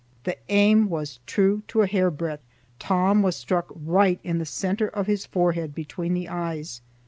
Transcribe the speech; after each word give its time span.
The 0.23 0.35
aim 0.49 0.89
was 0.89 1.19
true 1.27 1.61
to 1.67 1.83
a 1.83 1.85
hair 1.87 2.09
breadth. 2.09 2.41
Tom 2.79 3.21
was 3.21 3.35
struck 3.35 3.67
right 3.69 4.19
in 4.23 4.39
the 4.39 4.47
centre 4.47 4.87
of 4.89 5.05
his 5.05 5.27
forehead, 5.27 5.75
between 5.75 6.15
the 6.15 6.27
eyes. 6.27 6.81